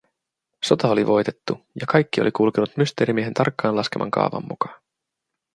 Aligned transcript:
Sota 0.65 0.87
oli 0.87 1.07
voitettu, 1.07 1.57
ja 1.81 1.87
kaikki 1.87 2.21
oli 2.21 2.31
kulkenut 2.31 2.77
Mysteerimiehen 2.77 3.33
tarkkaan 3.33 3.75
laskeman 3.75 4.11
kaavan 4.11 4.43
mukaan. 4.49 4.79